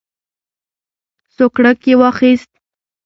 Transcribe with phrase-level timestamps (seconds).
[1.35, 2.51] سوکړک یې واخیست.